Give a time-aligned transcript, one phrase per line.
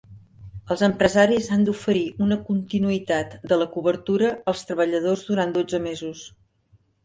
[0.75, 6.29] Els empresaris han d'oferir una continuïtat de la cobertura als treballadors durant dotze mesos.